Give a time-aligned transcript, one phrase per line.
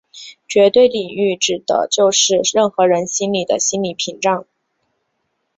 [0.47, 4.47] 绝对领域指的就是任何人心里的心理屏障。